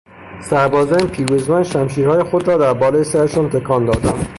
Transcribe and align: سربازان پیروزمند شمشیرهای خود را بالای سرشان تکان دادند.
سربازان 0.41 1.07
پیروزمند 1.09 1.63
شمشیرهای 1.63 2.23
خود 2.23 2.47
را 2.47 2.73
بالای 2.73 3.03
سرشان 3.03 3.49
تکان 3.49 3.85
دادند. 3.85 4.27